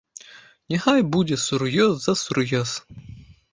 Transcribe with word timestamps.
Няхай 0.73 1.01
будзе 1.17 1.37
сур'ёз 1.45 1.93
за 2.07 2.17
сур'ёз! 2.25 2.69